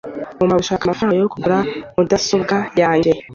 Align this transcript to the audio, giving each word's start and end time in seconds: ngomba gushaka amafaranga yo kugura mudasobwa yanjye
ngomba 0.35 0.59
gushaka 0.61 0.81
amafaranga 0.83 1.17
yo 1.17 1.29
kugura 1.33 1.57
mudasobwa 1.95 2.57
yanjye 2.81 3.11